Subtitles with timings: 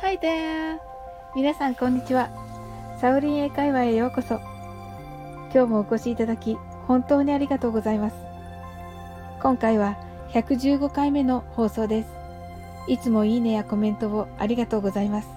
[0.00, 0.78] Hi there!
[1.34, 2.30] 皆さんこんにちは。
[3.00, 4.36] サウリン英会話へようこそ。
[5.52, 8.16] 今日もお越しいただき、本当にありがとうございます。
[9.42, 9.96] 今回は
[10.30, 12.08] 115回目の放送です。
[12.86, 15.28] いつもいいねやコメントをありがとうございます。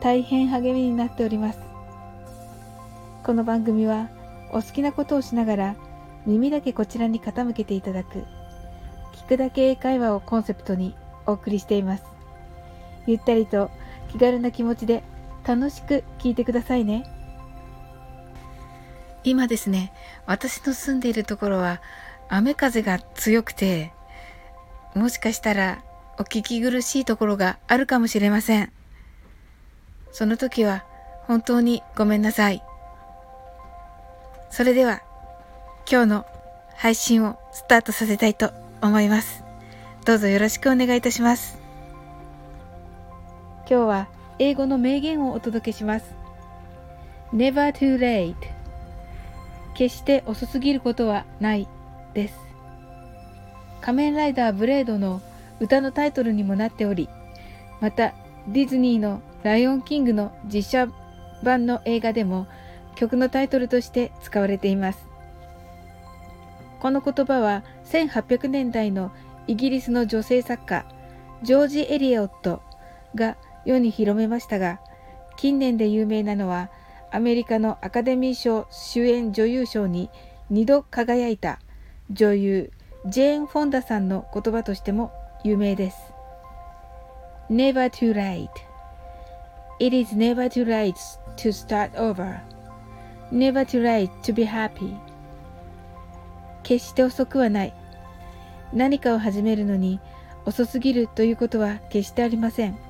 [0.00, 1.60] 大変励みになっております。
[3.22, 4.08] この番組は
[4.50, 5.76] お好きなことをしながら
[6.26, 8.24] 耳だけこちらに傾けていただく
[9.12, 12.19] 聞くだけ英会話をコンセプトにお送りしています。
[13.06, 13.70] ゆったりと
[14.10, 15.02] 気軽な気持ちで
[15.44, 17.04] 楽しく聞いてくださいね。
[19.22, 19.92] 今ですね、
[20.26, 21.80] 私の住んでいるところは
[22.28, 23.92] 雨風が強くて、
[24.94, 25.82] もしかしたら
[26.18, 28.72] お聞き苦しいところがあるかもしれません。
[30.12, 30.84] その時は
[31.26, 32.62] 本当にごめんなさい。
[34.50, 35.02] それでは
[35.90, 36.26] 今日の
[36.76, 39.44] 配信をスタートさせたいと思います。
[40.04, 41.59] どうぞよろしくお願いいたします。
[43.70, 44.08] 今日は
[44.40, 46.12] 英語の名言をお届けします。
[47.32, 48.34] Never too late
[49.74, 51.68] 決して遅すぎることはない
[52.12, 52.34] です。
[53.80, 55.22] 仮面ライダーブレードの
[55.60, 57.08] 歌のタイトルにもなっており、
[57.80, 58.12] また
[58.48, 60.88] ディズニーのライオンキングの実写
[61.44, 62.48] 版の映画でも
[62.96, 65.06] 曲のタイトルとして使われています。
[66.80, 69.12] この言葉は1800年代の
[69.46, 70.84] イギリスの女性作家
[71.44, 72.62] ジョージ・エリオット
[73.14, 74.80] が世に広めましたが
[75.36, 76.70] 近年で有名なのは
[77.10, 80.10] アメリカのアカデミー賞主演女優賞に
[80.52, 81.60] 2度輝いた
[82.10, 82.72] 女優
[83.06, 86.12] ジェーン・フォンダさんの言葉としても有名です。
[87.50, 88.48] Never too late.
[89.80, 90.94] It is never too late
[91.36, 92.40] to start over.
[93.32, 94.94] Never too late to be happy.
[96.62, 97.74] 決して遅くはない。
[98.72, 99.98] 何かを始めるのに
[100.44, 102.89] 遅すぎるということは決してありません。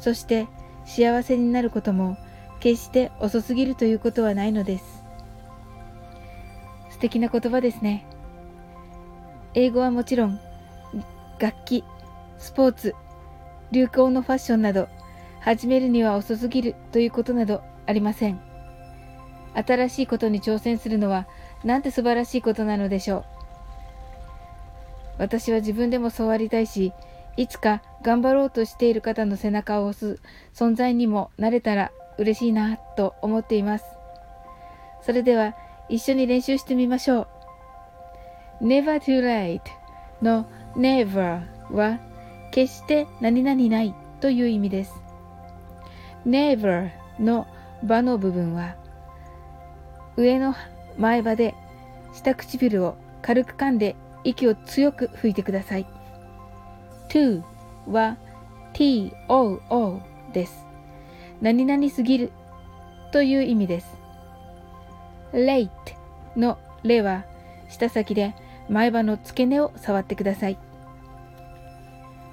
[0.00, 0.48] そして
[0.84, 2.16] 幸せになることも
[2.58, 5.04] 決して遅すぎるということはないのです。
[6.90, 8.04] 素敵な言葉ですね。
[9.54, 10.40] 英語はもちろん、
[11.38, 11.84] 楽器、
[12.38, 12.94] スポーツ、
[13.72, 14.88] 流行のファッションなど、
[15.40, 18.40] 始めるには遅すぎるということなどありません。
[19.54, 21.26] 新しいことに挑戦するのは
[21.64, 23.24] なんて素晴らしいことなのでしょう。
[25.18, 26.92] 私は自分でもそうありたいし、
[27.36, 30.20] いつか頑張ろうとしている方の背中を押す
[30.54, 33.84] 存在にもなれたら嬉しいなと思っています。
[35.02, 35.54] それでは
[35.88, 37.28] 一緒に練習してみましょ
[38.60, 38.66] う。
[38.66, 39.60] never too late
[40.22, 40.46] の
[40.76, 41.42] never
[41.72, 41.98] は
[42.50, 44.94] 決して何々ないという意味です。
[46.26, 47.46] never の
[47.82, 48.76] 場の部分は
[50.16, 50.54] 上の
[50.98, 51.54] 前歯で
[52.12, 55.86] 下唇を軽く噛んで息を強く吹いてください。
[57.10, 57.42] To
[57.86, 58.16] は
[58.72, 60.00] too
[60.32, 60.64] です。
[61.42, 62.32] 何々すぎる
[63.12, 63.86] という意味です。
[65.32, 65.68] late
[66.36, 67.24] のレは
[67.68, 68.34] 舌先で
[68.68, 70.58] 前歯の付け根を触ってください。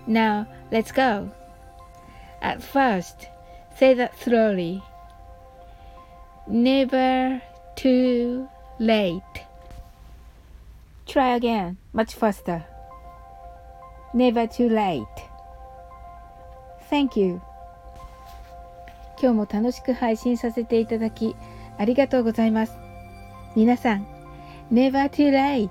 [0.07, 1.29] Now, let's go.
[2.41, 3.27] At first,
[3.75, 4.81] say that slowly.
[6.47, 7.41] Never
[7.75, 8.47] too
[8.79, 9.21] late.
[11.05, 12.76] Try again, much faster.
[14.13, 15.05] Never too late.
[16.89, 17.41] Thank you.
[19.21, 21.35] 今日も楽しく配信させていただき
[21.77, 22.77] ありがとうございます。
[23.55, 24.05] 皆さん、
[24.71, 25.69] Never too late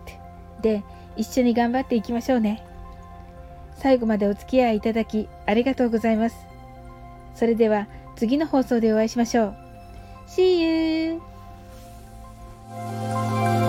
[0.60, 0.82] で
[1.16, 2.64] 一緒に頑張っていきましょうね。
[3.76, 6.36] 最後までお付き合いいただきありがとうございます。
[7.34, 7.86] それでは
[8.16, 9.56] 次の放送でお会いしましょう。
[10.26, 11.20] See you!
[12.76, 13.66] Thank you.